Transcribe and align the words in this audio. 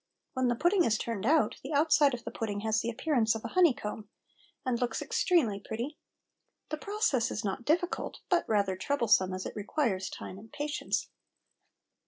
When 0.33 0.47
the 0.47 0.55
pudding 0.55 0.83
is 0.83 0.97
turned 0.97 1.27
out 1.27 1.57
the 1.61 1.73
outside 1.73 2.15
of 2.15 2.23
the 2.23 2.31
pudding 2.31 2.61
has 2.61 2.81
the 2.81 2.89
appearance 2.89 3.35
of 3.35 3.45
a 3.45 3.49
honey 3.49 3.75
comb, 3.75 4.09
and 4.65 4.81
looks 4.81 4.99
extremely 4.99 5.59
pretty. 5.59 5.99
The 6.69 6.77
process 6.77 7.29
is 7.29 7.45
not 7.45 7.65
difficult, 7.65 8.19
but 8.27 8.49
rather 8.49 8.75
troublesome, 8.75 9.31
as 9.31 9.45
it 9.45 9.55
requires 9.55 10.09
time 10.09 10.39
and 10.39 10.51
patience. 10.51 11.09